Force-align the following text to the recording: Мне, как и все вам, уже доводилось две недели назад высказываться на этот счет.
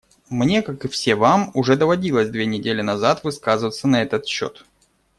Мне, 0.31 0.63
как 0.63 0.83
и 0.83 0.87
все 0.87 1.13
вам, 1.13 1.51
уже 1.53 1.75
доводилось 1.77 2.29
две 2.31 2.47
недели 2.47 2.81
назад 2.81 3.23
высказываться 3.23 3.87
на 3.87 4.01
этот 4.01 4.25
счет. 4.25 4.65